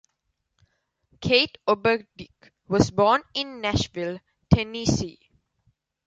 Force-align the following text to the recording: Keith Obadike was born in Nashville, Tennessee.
Keith 1.19 1.57
Obadike 1.67 2.49
was 2.67 2.89
born 2.89 3.21
in 3.35 3.61
Nashville, 3.61 4.19
Tennessee. 4.51 5.19